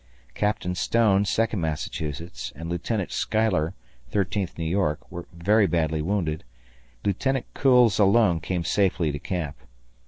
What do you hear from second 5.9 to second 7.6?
wounded. Lieutenant